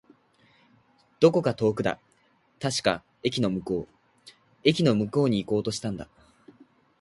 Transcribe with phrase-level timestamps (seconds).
[1.19, 1.99] どこか遠くだ。
[2.59, 4.29] 確か、駅の向こう。
[4.63, 6.09] 駅の向こうに行こうとしたんだ。